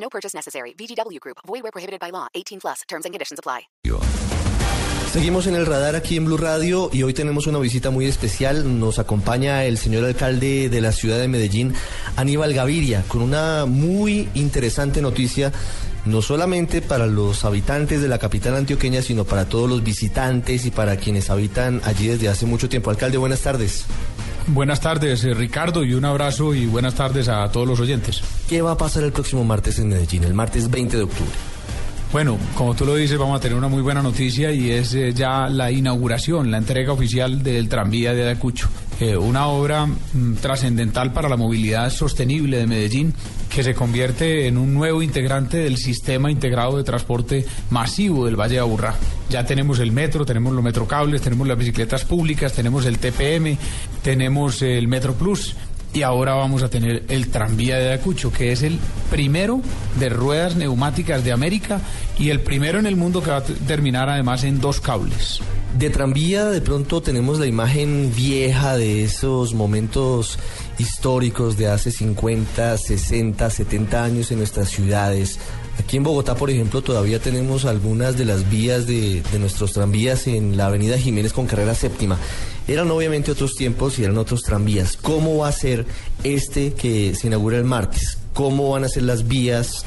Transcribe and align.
No 0.00 0.08
purchase 0.08 0.34
necessary. 0.34 0.74
VGW 0.74 1.20
Group. 1.20 1.38
Void 1.46 1.62
where 1.62 1.72
prohibited 1.72 2.00
by 2.00 2.10
law. 2.10 2.26
18 2.34 2.60
plus. 2.60 2.82
Terms 2.88 3.04
and 3.04 3.12
conditions 3.12 3.38
apply. 3.38 3.68
Seguimos 5.12 5.46
en 5.46 5.54
el 5.54 5.64
radar 5.64 5.96
aquí 5.96 6.18
en 6.18 6.26
Blue 6.26 6.36
Radio 6.36 6.90
y 6.92 7.02
hoy 7.02 7.14
tenemos 7.14 7.46
una 7.46 7.58
visita 7.58 7.88
muy 7.88 8.04
especial. 8.04 8.78
Nos 8.78 8.98
acompaña 8.98 9.64
el 9.64 9.78
señor 9.78 10.04
alcalde 10.04 10.68
de 10.68 10.80
la 10.82 10.92
ciudad 10.92 11.18
de 11.18 11.28
Medellín, 11.28 11.74
Aníbal 12.16 12.52
Gaviria, 12.52 13.02
con 13.08 13.22
una 13.22 13.64
muy 13.64 14.28
interesante 14.34 15.00
noticia, 15.00 15.50
no 16.04 16.20
solamente 16.20 16.82
para 16.82 17.06
los 17.06 17.46
habitantes 17.46 18.02
de 18.02 18.08
la 18.08 18.18
capital 18.18 18.54
antioqueña, 18.56 19.00
sino 19.00 19.24
para 19.24 19.48
todos 19.48 19.68
los 19.68 19.82
visitantes 19.82 20.66
y 20.66 20.70
para 20.70 20.98
quienes 20.98 21.30
habitan 21.30 21.80
allí 21.84 22.08
desde 22.08 22.28
hace 22.28 22.44
mucho 22.44 22.68
tiempo. 22.68 22.90
Alcalde, 22.90 23.16
buenas 23.16 23.40
tardes. 23.40 23.86
Buenas 24.48 24.80
tardes, 24.80 25.24
eh, 25.24 25.34
Ricardo, 25.34 25.84
y 25.84 25.92
un 25.92 26.06
abrazo 26.06 26.54
y 26.54 26.64
buenas 26.64 26.94
tardes 26.94 27.28
a 27.28 27.50
todos 27.52 27.68
los 27.68 27.80
oyentes. 27.80 28.22
¿Qué 28.48 28.62
va 28.62 28.72
a 28.72 28.76
pasar 28.78 29.02
el 29.04 29.12
próximo 29.12 29.44
martes 29.44 29.78
en 29.78 29.88
Medellín, 29.88 30.24
el 30.24 30.32
martes 30.32 30.70
20 30.70 30.96
de 30.96 31.02
octubre? 31.02 31.32
Bueno, 32.10 32.38
como 32.54 32.74
tú 32.74 32.86
lo 32.86 32.94
dices, 32.94 33.18
vamos 33.18 33.36
a 33.36 33.40
tener 33.40 33.58
una 33.58 33.68
muy 33.68 33.82
buena 33.82 34.00
noticia 34.00 34.50
y 34.50 34.70
es 34.70 34.94
eh, 34.94 35.12
ya 35.12 35.46
la 35.48 35.70
inauguración, 35.70 36.50
la 36.50 36.56
entrega 36.56 36.90
oficial 36.90 37.42
del 37.42 37.68
tranvía 37.68 38.14
de 38.14 38.22
Ayacucho. 38.22 38.70
Eh, 38.98 39.14
una 39.14 39.46
obra 39.48 39.84
mm, 39.84 40.36
trascendental 40.40 41.12
para 41.12 41.28
la 41.28 41.36
movilidad 41.36 41.90
sostenible 41.90 42.56
de 42.56 42.66
Medellín 42.66 43.12
que 43.50 43.62
se 43.62 43.74
convierte 43.74 44.46
en 44.46 44.56
un 44.56 44.72
nuevo 44.72 45.02
integrante 45.02 45.58
del 45.58 45.76
sistema 45.76 46.30
integrado 46.30 46.78
de 46.78 46.84
transporte 46.84 47.44
masivo 47.68 48.24
del 48.24 48.36
Valle 48.36 48.54
de 48.54 48.60
Aburrá. 48.60 48.94
Ya 49.28 49.44
tenemos 49.44 49.78
el 49.78 49.92
metro, 49.92 50.24
tenemos 50.24 50.54
los 50.54 50.64
metrocables, 50.64 51.20
tenemos 51.20 51.46
las 51.46 51.58
bicicletas 51.58 52.06
públicas, 52.06 52.54
tenemos 52.54 52.86
el 52.86 52.98
TPM, 52.98 53.58
tenemos 54.02 54.62
el 54.62 54.88
Metro 54.88 55.12
Plus 55.12 55.54
y 55.92 56.02
ahora 56.02 56.34
vamos 56.34 56.62
a 56.62 56.68
tener 56.68 57.04
el 57.08 57.28
tranvía 57.28 57.76
de 57.76 57.88
Ayacucho, 57.90 58.32
que 58.32 58.52
es 58.52 58.62
el 58.62 58.78
primero 59.10 59.60
de 59.98 60.08
ruedas 60.08 60.56
neumáticas 60.56 61.24
de 61.24 61.32
América 61.32 61.80
y 62.18 62.30
el 62.30 62.40
primero 62.40 62.78
en 62.78 62.86
el 62.86 62.96
mundo 62.96 63.22
que 63.22 63.30
va 63.30 63.38
a 63.38 63.42
terminar 63.42 64.08
además 64.08 64.44
en 64.44 64.60
dos 64.60 64.80
cables. 64.80 65.40
De 65.78 65.90
tranvía 65.90 66.46
de 66.46 66.60
pronto 66.60 67.02
tenemos 67.02 67.38
la 67.38 67.46
imagen 67.46 68.12
vieja 68.14 68.76
de 68.76 69.04
esos 69.04 69.54
momentos 69.54 70.38
históricos 70.78 71.56
de 71.56 71.68
hace 71.68 71.90
50, 71.90 72.76
60, 72.76 73.50
70 73.50 74.04
años 74.04 74.30
en 74.30 74.38
nuestras 74.38 74.70
ciudades. 74.70 75.38
Aquí 75.78 75.96
en 75.96 76.02
Bogotá, 76.02 76.34
por 76.34 76.50
ejemplo, 76.50 76.82
todavía 76.82 77.18
tenemos 77.20 77.64
algunas 77.64 78.18
de 78.18 78.24
las 78.24 78.50
vías 78.50 78.86
de, 78.86 79.22
nuestros 79.38 79.72
tranvías 79.72 80.26
en 80.26 80.56
la 80.56 80.66
avenida 80.66 80.98
Jiménez 80.98 81.32
con 81.32 81.46
carrera 81.46 81.74
séptima. 81.74 82.18
Eran 82.66 82.90
obviamente 82.90 83.30
otros 83.30 83.54
tiempos 83.54 83.98
y 83.98 84.04
eran 84.04 84.18
otros 84.18 84.42
tranvías. 84.42 84.96
¿Cómo 84.96 85.38
va 85.38 85.48
a 85.48 85.52
ser 85.52 85.86
este 86.24 86.74
que 86.74 87.14
se 87.14 87.28
inaugura 87.28 87.56
el 87.56 87.64
martes? 87.64 88.18
¿Cómo 88.34 88.70
van 88.70 88.84
a 88.84 88.88
ser 88.88 89.04
las 89.04 89.28
vías? 89.28 89.84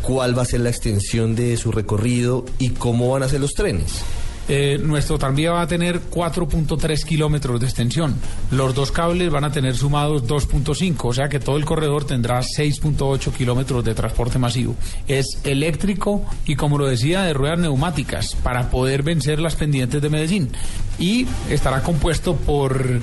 ¿Cuál 0.00 0.36
va 0.36 0.42
a 0.42 0.46
ser 0.46 0.60
la 0.60 0.70
extensión 0.70 1.34
de 1.34 1.56
su 1.56 1.72
recorrido? 1.72 2.46
¿Y 2.58 2.70
cómo 2.70 3.10
van 3.10 3.24
a 3.24 3.28
ser 3.28 3.40
los 3.40 3.52
trenes? 3.52 4.02
Eh, 4.48 4.78
nuestro 4.82 5.18
tranvía 5.18 5.52
va 5.52 5.62
a 5.62 5.66
tener 5.66 6.00
4.3 6.10 7.04
kilómetros 7.04 7.60
de 7.60 7.66
extensión. 7.66 8.16
Los 8.50 8.74
dos 8.74 8.90
cables 8.90 9.30
van 9.30 9.44
a 9.44 9.52
tener 9.52 9.76
sumados 9.76 10.24
2.5, 10.26 10.96
o 11.04 11.12
sea 11.12 11.28
que 11.28 11.38
todo 11.38 11.56
el 11.56 11.64
corredor 11.64 12.04
tendrá 12.04 12.40
6.8 12.40 13.32
kilómetros 13.32 13.84
de 13.84 13.94
transporte 13.94 14.38
masivo. 14.38 14.74
Es 15.06 15.38
eléctrico 15.44 16.24
y, 16.44 16.56
como 16.56 16.78
lo 16.78 16.86
decía, 16.86 17.22
de 17.22 17.34
ruedas 17.34 17.58
neumáticas 17.58 18.34
para 18.42 18.70
poder 18.70 19.02
vencer 19.02 19.38
las 19.38 19.56
pendientes 19.56 20.02
de 20.02 20.10
Medellín. 20.10 20.50
Y 20.98 21.26
estará 21.48 21.82
compuesto 21.82 22.36
por 22.36 23.00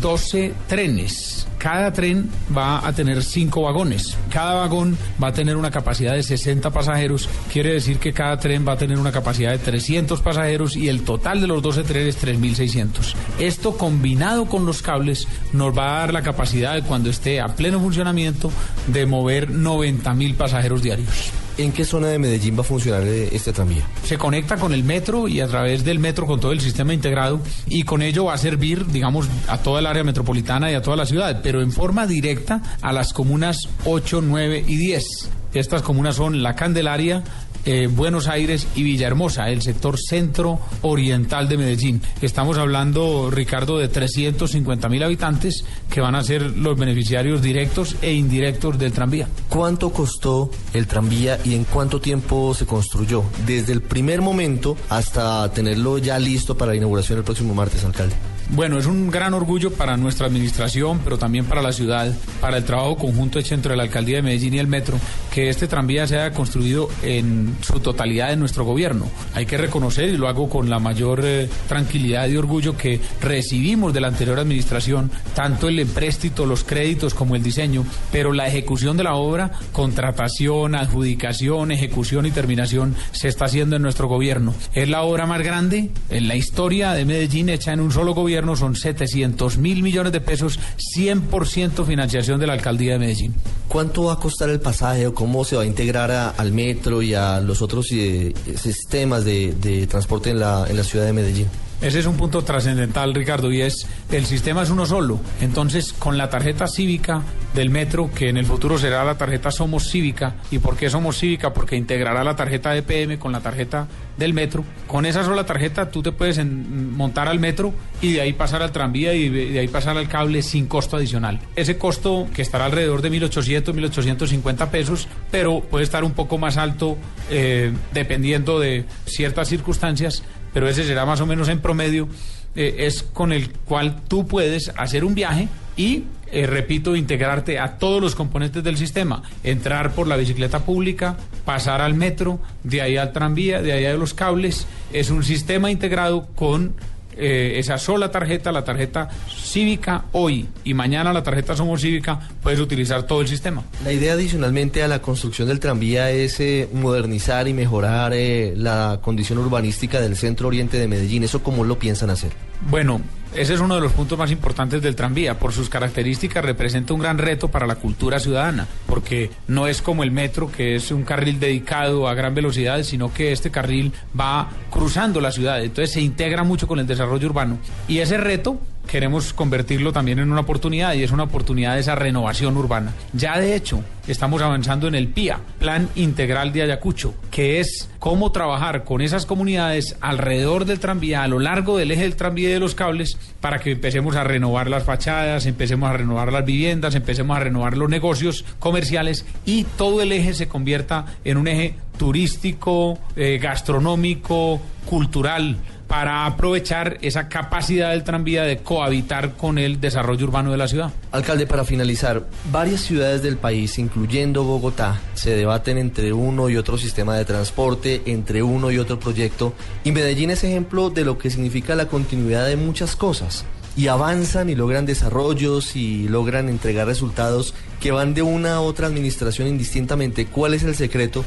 12 0.00 0.54
trenes. 0.68 1.46
Cada 1.66 1.92
tren 1.92 2.30
va 2.56 2.86
a 2.86 2.92
tener 2.92 3.24
5 3.24 3.62
vagones. 3.62 4.16
Cada 4.30 4.54
vagón 4.54 4.96
va 5.20 5.28
a 5.28 5.32
tener 5.32 5.56
una 5.56 5.72
capacidad 5.72 6.14
de 6.14 6.22
60 6.22 6.70
pasajeros. 6.70 7.28
Quiere 7.52 7.72
decir 7.72 7.98
que 7.98 8.12
cada 8.12 8.38
tren 8.38 8.64
va 8.64 8.74
a 8.74 8.76
tener 8.76 9.00
una 9.00 9.10
capacidad 9.10 9.50
de 9.50 9.58
300 9.58 10.20
pasajeros 10.20 10.76
y 10.76 10.88
el 10.88 11.02
total 11.02 11.40
de 11.40 11.48
los 11.48 11.60
12 11.62 11.82
trenes 11.82 12.24
3.600. 12.24 13.14
Esto 13.40 13.76
combinado 13.76 14.46
con 14.46 14.64
los 14.64 14.80
cables 14.80 15.26
nos 15.52 15.76
va 15.76 15.88
a 15.88 15.98
dar 15.98 16.12
la 16.12 16.22
capacidad 16.22 16.72
de 16.72 16.82
cuando 16.82 17.10
esté 17.10 17.40
a 17.40 17.48
pleno 17.48 17.80
funcionamiento 17.80 18.52
de 18.86 19.04
mover 19.04 19.50
90.000 19.50 20.36
pasajeros 20.36 20.84
diarios. 20.84 21.32
¿En 21.58 21.72
qué 21.72 21.86
zona 21.86 22.08
de 22.08 22.18
Medellín 22.18 22.54
va 22.54 22.60
a 22.60 22.64
funcionar 22.64 23.02
este 23.02 23.50
tranvía? 23.50 23.82
Se 24.04 24.18
conecta 24.18 24.56
con 24.56 24.74
el 24.74 24.84
metro 24.84 25.26
y 25.26 25.40
a 25.40 25.46
través 25.46 25.84
del 25.84 25.98
metro 25.98 26.26
con 26.26 26.38
todo 26.38 26.52
el 26.52 26.60
sistema 26.60 26.92
integrado 26.92 27.40
y 27.66 27.84
con 27.84 28.02
ello 28.02 28.26
va 28.26 28.34
a 28.34 28.38
servir, 28.38 28.86
digamos, 28.86 29.26
a 29.48 29.58
toda 29.58 29.80
el 29.80 29.86
área 29.86 30.04
metropolitana 30.04 30.70
y 30.70 30.74
a 30.74 30.82
toda 30.82 30.98
la 30.98 31.06
ciudad, 31.06 31.40
pero 31.42 31.62
en 31.62 31.72
forma 31.72 32.06
directa 32.06 32.60
a 32.82 32.92
las 32.92 33.14
comunas 33.14 33.68
8, 33.86 34.20
9 34.22 34.64
y 34.66 34.76
10. 34.76 35.30
Estas 35.54 35.80
comunas 35.80 36.16
son 36.16 36.42
La 36.42 36.54
Candelaria, 36.54 37.24
eh, 37.66 37.88
Buenos 37.88 38.28
Aires 38.28 38.66
y 38.74 38.82
Villahermosa, 38.82 39.50
el 39.50 39.60
sector 39.60 39.98
centro 39.98 40.60
oriental 40.82 41.48
de 41.48 41.58
Medellín. 41.58 42.00
Estamos 42.22 42.56
hablando, 42.58 43.30
Ricardo, 43.30 43.78
de 43.78 43.88
350 43.88 44.88
mil 44.88 45.02
habitantes 45.02 45.64
que 45.90 46.00
van 46.00 46.14
a 46.14 46.22
ser 46.22 46.42
los 46.42 46.78
beneficiarios 46.78 47.42
directos 47.42 47.96
e 48.00 48.12
indirectos 48.14 48.78
del 48.78 48.92
tranvía. 48.92 49.28
¿Cuánto 49.48 49.90
costó 49.90 50.50
el 50.72 50.86
tranvía 50.86 51.38
y 51.44 51.54
en 51.54 51.64
cuánto 51.64 52.00
tiempo 52.00 52.54
se 52.54 52.66
construyó? 52.66 53.24
Desde 53.44 53.72
el 53.72 53.82
primer 53.82 54.22
momento 54.22 54.76
hasta 54.88 55.52
tenerlo 55.52 55.98
ya 55.98 56.18
listo 56.18 56.56
para 56.56 56.72
la 56.72 56.76
inauguración 56.76 57.18
el 57.18 57.24
próximo 57.24 57.54
martes, 57.54 57.84
alcalde. 57.84 58.14
Bueno, 58.50 58.78
es 58.78 58.86
un 58.86 59.10
gran 59.10 59.34
orgullo 59.34 59.72
para 59.72 59.96
nuestra 59.96 60.28
administración, 60.28 61.00
pero 61.02 61.18
también 61.18 61.46
para 61.46 61.62
la 61.62 61.72
ciudad, 61.72 62.14
para 62.40 62.58
el 62.58 62.64
trabajo 62.64 62.96
conjunto 62.96 63.40
hecho 63.40 63.56
entre 63.56 63.76
la 63.76 63.82
alcaldía 63.82 64.16
de 64.16 64.22
Medellín 64.22 64.54
y 64.54 64.58
el 64.60 64.68
metro, 64.68 64.98
que 65.34 65.48
este 65.48 65.66
tranvía 65.66 66.06
se 66.06 66.16
haya 66.16 66.32
construido 66.32 66.88
en 67.02 67.56
su 67.60 67.80
totalidad 67.80 68.32
en 68.32 68.38
nuestro 68.38 68.64
gobierno. 68.64 69.06
Hay 69.34 69.46
que 69.46 69.56
reconocer, 69.56 70.10
y 70.10 70.16
lo 70.16 70.28
hago 70.28 70.48
con 70.48 70.70
la 70.70 70.78
mayor 70.78 71.22
eh, 71.24 71.48
tranquilidad 71.68 72.28
y 72.28 72.36
orgullo, 72.36 72.76
que 72.76 73.00
recibimos 73.20 73.92
de 73.92 74.00
la 74.00 74.08
anterior 74.08 74.38
administración 74.38 75.10
tanto 75.34 75.68
el 75.68 75.80
empréstito, 75.80 76.46
los 76.46 76.62
créditos 76.62 77.14
como 77.14 77.34
el 77.34 77.42
diseño, 77.42 77.84
pero 78.12 78.32
la 78.32 78.46
ejecución 78.46 78.96
de 78.96 79.04
la 79.04 79.16
obra, 79.16 79.50
contratación, 79.72 80.76
adjudicación, 80.76 81.72
ejecución 81.72 82.26
y 82.26 82.30
terminación, 82.30 82.94
se 83.10 83.26
está 83.26 83.46
haciendo 83.46 83.74
en 83.74 83.82
nuestro 83.82 84.06
gobierno. 84.06 84.54
Es 84.72 84.88
la 84.88 85.02
obra 85.02 85.26
más 85.26 85.42
grande 85.42 85.90
en 86.10 86.28
la 86.28 86.36
historia 86.36 86.92
de 86.92 87.04
Medellín 87.04 87.48
hecha 87.48 87.72
en 87.72 87.80
un 87.80 87.90
solo 87.90 88.14
gobierno 88.14 88.35
son 88.56 88.76
700 88.76 89.58
mil 89.58 89.82
millones 89.82 90.12
de 90.12 90.20
pesos, 90.20 90.58
100% 90.96 91.84
financiación 91.84 92.38
de 92.40 92.46
la 92.46 92.52
alcaldía 92.52 92.92
de 92.92 92.98
Medellín. 92.98 93.34
¿Cuánto 93.68 94.04
va 94.04 94.14
a 94.14 94.16
costar 94.16 94.50
el 94.50 94.60
pasaje 94.60 95.06
o 95.06 95.14
cómo 95.14 95.44
se 95.44 95.56
va 95.56 95.62
a 95.62 95.66
integrar 95.66 96.10
a, 96.10 96.30
al 96.30 96.52
metro 96.52 97.02
y 97.02 97.14
a 97.14 97.40
los 97.40 97.62
otros 97.62 97.86
eh, 97.92 98.34
sistemas 98.56 99.24
de, 99.24 99.54
de 99.60 99.86
transporte 99.86 100.30
en 100.30 100.40
la, 100.40 100.66
en 100.68 100.76
la 100.76 100.84
ciudad 100.84 101.06
de 101.06 101.12
Medellín? 101.12 101.48
Ese 101.80 101.98
es 101.98 102.06
un 102.06 102.16
punto 102.16 102.42
trascendental, 102.42 103.14
Ricardo, 103.14 103.52
y 103.52 103.60
es 103.60 103.86
el 104.10 104.24
sistema 104.24 104.62
es 104.62 104.70
uno 104.70 104.86
solo. 104.86 105.20
Entonces, 105.40 105.92
con 105.92 106.16
la 106.16 106.30
tarjeta 106.30 106.66
cívica 106.68 107.22
del 107.54 107.70
metro, 107.70 108.10
que 108.14 108.28
en 108.28 108.38
el 108.38 108.46
futuro 108.46 108.78
será 108.78 109.04
la 109.04 109.18
tarjeta 109.18 109.50
Somos 109.50 109.90
Cívica, 109.90 110.36
¿y 110.50 110.58
por 110.58 110.76
qué 110.76 110.88
Somos 110.88 111.18
Cívica? 111.18 111.52
Porque 111.52 111.76
integrará 111.76 112.24
la 112.24 112.34
tarjeta 112.34 112.70
de 112.70 112.82
PM 112.82 113.18
con 113.18 113.32
la 113.32 113.40
tarjeta 113.40 113.88
del 114.16 114.32
metro. 114.32 114.64
Con 114.86 115.04
esa 115.04 115.24
sola 115.24 115.44
tarjeta 115.44 115.90
tú 115.90 116.02
te 116.02 116.12
puedes 116.12 116.42
montar 116.44 117.28
al 117.28 117.38
metro 117.38 117.74
y 118.00 118.14
de 118.14 118.22
ahí 118.22 118.32
pasar 118.32 118.62
al 118.62 118.72
tranvía 118.72 119.14
y 119.14 119.28
de, 119.28 119.50
de 119.50 119.58
ahí 119.58 119.68
pasar 119.68 119.96
al 119.98 120.08
cable 120.08 120.42
sin 120.42 120.66
costo 120.66 120.96
adicional. 120.96 121.40
Ese 121.56 121.76
costo 121.76 122.26
que 122.34 122.42
estará 122.42 122.66
alrededor 122.66 123.02
de 123.02 123.10
1.800, 123.10 123.74
1.850 123.74 124.70
pesos, 124.70 125.08
pero 125.30 125.60
puede 125.60 125.84
estar 125.84 126.04
un 126.04 126.12
poco 126.12 126.38
más 126.38 126.56
alto 126.56 126.96
eh, 127.30 127.72
dependiendo 127.92 128.58
de 128.58 128.84
ciertas 129.06 129.48
circunstancias 129.48 130.22
pero 130.56 130.70
ese 130.70 130.84
será 130.84 131.04
más 131.04 131.20
o 131.20 131.26
menos 131.26 131.50
en 131.50 131.60
promedio, 131.60 132.08
eh, 132.54 132.76
es 132.86 133.02
con 133.02 133.30
el 133.30 133.50
cual 133.50 134.00
tú 134.08 134.26
puedes 134.26 134.72
hacer 134.78 135.04
un 135.04 135.14
viaje 135.14 135.50
y, 135.76 136.04
eh, 136.32 136.46
repito, 136.46 136.96
integrarte 136.96 137.58
a 137.58 137.76
todos 137.76 138.00
los 138.00 138.14
componentes 138.14 138.64
del 138.64 138.78
sistema, 138.78 139.22
entrar 139.44 139.92
por 139.92 140.06
la 140.06 140.16
bicicleta 140.16 140.60
pública, 140.60 141.18
pasar 141.44 141.82
al 141.82 141.92
metro, 141.92 142.40
de 142.64 142.80
ahí 142.80 142.96
al 142.96 143.12
tranvía, 143.12 143.60
de 143.60 143.72
ahí 143.74 143.84
a 143.84 143.98
los 143.98 144.14
cables, 144.14 144.66
es 144.94 145.10
un 145.10 145.24
sistema 145.24 145.70
integrado 145.70 146.26
con 146.34 146.72
eh, 147.16 147.58
esa 147.58 147.78
sola 147.78 148.10
tarjeta, 148.10 148.52
la 148.52 148.64
tarjeta 148.64 149.08
cívica 149.28 150.04
hoy 150.12 150.46
y 150.64 150.74
mañana 150.74 151.12
la 151.12 151.22
tarjeta 151.22 151.56
Somos 151.56 151.80
Cívica, 151.80 152.20
puedes 152.42 152.60
utilizar 152.60 153.04
todo 153.04 153.20
el 153.20 153.28
sistema. 153.28 153.62
La 153.84 153.92
idea 153.92 154.12
adicionalmente 154.12 154.82
a 154.82 154.88
la 154.88 155.00
construcción 155.00 155.48
del 155.48 155.60
tranvía 155.60 156.10
es 156.10 156.40
eh, 156.40 156.68
modernizar 156.72 157.48
y 157.48 157.54
mejorar 157.54 158.12
eh, 158.14 158.54
la 158.56 159.00
condición 159.02 159.38
urbanística 159.38 160.00
del 160.00 160.16
centro 160.16 160.48
oriente 160.48 160.78
de 160.78 160.88
Medellín. 160.88 161.24
¿Eso 161.24 161.42
cómo 161.42 161.64
lo 161.64 161.78
piensan 161.78 162.10
hacer? 162.10 162.32
Bueno, 162.68 163.00
ese 163.36 163.54
es 163.54 163.60
uno 163.60 163.74
de 163.74 163.80
los 163.80 163.92
puntos 163.92 164.18
más 164.18 164.30
importantes 164.30 164.82
del 164.82 164.96
tranvía. 164.96 165.38
Por 165.38 165.52
sus 165.52 165.68
características 165.68 166.44
representa 166.44 166.94
un 166.94 167.00
gran 167.00 167.18
reto 167.18 167.48
para 167.48 167.66
la 167.66 167.76
cultura 167.76 168.18
ciudadana, 168.18 168.66
porque 168.86 169.30
no 169.48 169.66
es 169.66 169.82
como 169.82 170.02
el 170.02 170.10
metro, 170.10 170.50
que 170.50 170.76
es 170.76 170.90
un 170.90 171.04
carril 171.04 171.38
dedicado 171.38 172.08
a 172.08 172.14
gran 172.14 172.34
velocidad, 172.34 172.82
sino 172.82 173.12
que 173.12 173.32
este 173.32 173.50
carril 173.50 173.92
va 174.18 174.50
cruzando 174.70 175.20
la 175.20 175.32
ciudad. 175.32 175.62
Entonces 175.62 175.92
se 175.92 176.00
integra 176.00 176.44
mucho 176.44 176.66
con 176.66 176.78
el 176.78 176.86
desarrollo 176.86 177.26
urbano. 177.26 177.58
Y 177.88 177.98
ese 177.98 178.16
reto 178.16 178.58
queremos 178.86 179.32
convertirlo 179.32 179.92
también 179.92 180.18
en 180.18 180.30
una 180.30 180.40
oportunidad 180.40 180.94
y 180.94 181.02
es 181.02 181.10
una 181.10 181.24
oportunidad 181.24 181.74
de 181.74 181.80
esa 181.80 181.94
renovación 181.94 182.56
urbana. 182.56 182.94
Ya 183.12 183.38
de 183.38 183.54
hecho, 183.54 183.82
estamos 184.06 184.40
avanzando 184.42 184.88
en 184.88 184.94
el 184.94 185.08
PIA, 185.08 185.40
Plan 185.58 185.88
Integral 185.96 186.52
de 186.52 186.62
Ayacucho, 186.62 187.14
que 187.30 187.60
es 187.60 187.88
cómo 187.98 188.32
trabajar 188.32 188.84
con 188.84 189.00
esas 189.00 189.26
comunidades 189.26 189.96
alrededor 190.00 190.64
del 190.64 190.80
tranvía, 190.80 191.22
a 191.22 191.28
lo 191.28 191.38
largo 191.38 191.76
del 191.76 191.90
eje 191.90 192.02
del 192.02 192.16
tranvía 192.16 192.48
y 192.48 192.52
de 192.52 192.60
los 192.60 192.74
cables, 192.74 193.18
para 193.40 193.58
que 193.58 193.72
empecemos 193.72 194.16
a 194.16 194.24
renovar 194.24 194.70
las 194.70 194.84
fachadas, 194.84 195.46
empecemos 195.46 195.90
a 195.90 195.94
renovar 195.94 196.32
las 196.32 196.44
viviendas, 196.44 196.94
empecemos 196.94 197.36
a 197.36 197.40
renovar 197.40 197.76
los 197.76 197.90
negocios 197.90 198.44
comerciales 198.58 199.26
y 199.44 199.64
todo 199.64 200.02
el 200.02 200.12
eje 200.12 200.34
se 200.34 200.48
convierta 200.48 201.06
en 201.24 201.36
un 201.36 201.48
eje 201.48 201.74
turístico, 201.98 202.98
eh, 203.16 203.38
gastronómico, 203.42 204.60
cultural 204.86 205.56
para 205.86 206.26
aprovechar 206.26 206.98
esa 207.02 207.28
capacidad 207.28 207.90
del 207.90 208.04
tranvía 208.04 208.42
de 208.42 208.58
cohabitar 208.58 209.34
con 209.36 209.58
el 209.58 209.80
desarrollo 209.80 210.26
urbano 210.26 210.50
de 210.50 210.56
la 210.56 210.68
ciudad. 210.68 210.92
Alcalde, 211.12 211.46
para 211.46 211.64
finalizar, 211.64 212.26
varias 212.50 212.80
ciudades 212.80 213.22
del 213.22 213.36
país, 213.36 213.78
incluyendo 213.78 214.44
Bogotá, 214.44 215.00
se 215.14 215.30
debaten 215.36 215.78
entre 215.78 216.12
uno 216.12 216.48
y 216.48 216.56
otro 216.56 216.76
sistema 216.78 217.16
de 217.16 217.24
transporte, 217.24 218.02
entre 218.06 218.42
uno 218.42 218.70
y 218.70 218.78
otro 218.78 218.98
proyecto, 218.98 219.54
y 219.84 219.92
Medellín 219.92 220.30
es 220.30 220.44
ejemplo 220.44 220.90
de 220.90 221.04
lo 221.04 221.18
que 221.18 221.30
significa 221.30 221.74
la 221.74 221.86
continuidad 221.86 222.46
de 222.46 222.56
muchas 222.56 222.96
cosas. 222.96 223.44
Y 223.76 223.88
avanzan 223.88 224.48
y 224.48 224.54
logran 224.54 224.86
desarrollos 224.86 225.76
y 225.76 226.08
logran 226.08 226.48
entregar 226.48 226.86
resultados 226.86 227.52
que 227.78 227.92
van 227.92 228.14
de 228.14 228.22
una 228.22 228.54
a 228.54 228.60
otra 228.60 228.86
administración 228.86 229.48
indistintamente. 229.48 230.24
¿Cuál 230.24 230.54
es 230.54 230.62
el 230.62 230.74
secreto 230.74 231.26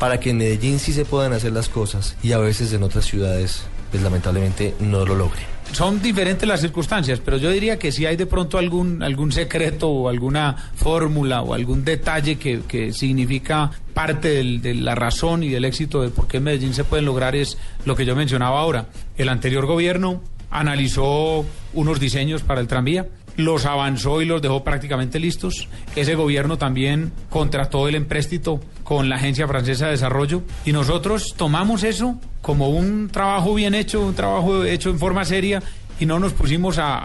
para 0.00 0.18
que 0.18 0.30
en 0.30 0.38
Medellín 0.38 0.80
sí 0.80 0.92
se 0.92 1.04
puedan 1.04 1.32
hacer 1.32 1.52
las 1.52 1.68
cosas 1.68 2.16
y 2.20 2.32
a 2.32 2.38
veces 2.38 2.72
en 2.72 2.82
otras 2.82 3.04
ciudades 3.04 3.62
pues 3.94 4.02
lamentablemente 4.02 4.74
no 4.80 5.06
lo 5.06 5.14
logre. 5.14 5.42
Son 5.70 6.02
diferentes 6.02 6.48
las 6.48 6.60
circunstancias, 6.60 7.20
pero 7.24 7.36
yo 7.36 7.48
diría 7.48 7.78
que 7.78 7.92
si 7.92 8.06
hay 8.06 8.16
de 8.16 8.26
pronto 8.26 8.58
algún, 8.58 9.04
algún 9.04 9.30
secreto 9.30 9.88
o 9.88 10.08
alguna 10.08 10.56
fórmula 10.74 11.42
o 11.42 11.54
algún 11.54 11.84
detalle 11.84 12.34
que, 12.34 12.62
que 12.66 12.92
significa 12.92 13.70
parte 13.92 14.42
de 14.42 14.74
la 14.74 14.96
razón 14.96 15.44
y 15.44 15.48
del 15.48 15.64
éxito 15.64 16.02
de 16.02 16.08
por 16.08 16.26
qué 16.26 16.40
Medellín 16.40 16.74
se 16.74 16.82
pueden 16.82 17.04
lograr 17.04 17.36
es 17.36 17.56
lo 17.84 17.94
que 17.94 18.04
yo 18.04 18.16
mencionaba 18.16 18.58
ahora. 18.58 18.86
El 19.16 19.28
anterior 19.28 19.64
gobierno 19.64 20.20
analizó 20.50 21.46
unos 21.72 22.00
diseños 22.00 22.42
para 22.42 22.60
el 22.60 22.66
tranvía, 22.66 23.06
los 23.36 23.66
avanzó 23.66 24.22
y 24.22 24.26
los 24.26 24.42
dejó 24.42 24.64
prácticamente 24.64 25.18
listos. 25.18 25.68
Ese 25.96 26.14
gobierno 26.14 26.58
también 26.58 27.12
contrató 27.30 27.88
el 27.88 27.94
empréstito 27.94 28.60
con 28.82 29.08
la 29.08 29.16
Agencia 29.16 29.48
Francesa 29.48 29.86
de 29.86 29.92
Desarrollo 29.92 30.42
y 30.64 30.72
nosotros 30.72 31.34
tomamos 31.36 31.82
eso 31.84 32.16
como 32.42 32.68
un 32.68 33.08
trabajo 33.08 33.54
bien 33.54 33.74
hecho, 33.74 34.02
un 34.02 34.14
trabajo 34.14 34.64
hecho 34.64 34.90
en 34.90 34.98
forma 34.98 35.24
seria 35.24 35.62
y 35.98 36.06
no 36.06 36.18
nos 36.18 36.32
pusimos 36.32 36.78
a, 36.78 36.98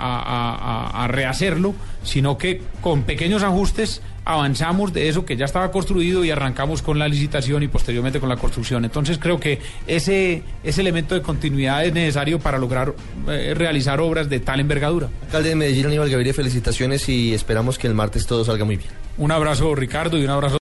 a, 1.03 1.07
rehacerlo, 1.07 1.73
sino 2.03 2.37
que 2.37 2.61
con 2.81 3.03
pequeños 3.03 3.43
ajustes 3.43 4.01
avanzamos 4.25 4.93
de 4.93 5.09
eso 5.09 5.25
que 5.25 5.35
ya 5.35 5.45
estaba 5.45 5.71
construido 5.71 6.23
y 6.23 6.31
arrancamos 6.31 6.81
con 6.81 6.99
la 6.99 7.07
licitación 7.07 7.63
y 7.63 7.67
posteriormente 7.67 8.19
con 8.19 8.29
la 8.29 8.37
construcción. 8.37 8.85
Entonces 8.85 9.17
creo 9.17 9.39
que 9.39 9.59
ese, 9.87 10.43
ese 10.63 10.81
elemento 10.81 11.15
de 11.15 11.21
continuidad 11.21 11.83
es 11.85 11.93
necesario 11.93 12.39
para 12.39 12.57
lograr 12.57 12.93
eh, 13.27 13.53
realizar 13.55 13.99
obras 13.99 14.29
de 14.29 14.39
tal 14.39 14.59
envergadura. 14.59 15.09
Alcalde 15.25 15.49
de 15.49 15.55
Medellín, 15.55 15.87
Aníbal 15.87 16.09
Gaviria, 16.09 16.33
felicitaciones 16.33 17.09
y 17.09 17.33
esperamos 17.33 17.77
que 17.77 17.87
el 17.87 17.95
martes 17.95 18.27
todo 18.27 18.45
salga 18.45 18.65
muy 18.65 18.77
bien. 18.77 18.89
Un 19.17 19.31
abrazo 19.31 19.75
Ricardo 19.75 20.17
y 20.17 20.23
un 20.23 20.29
abrazo 20.29 20.57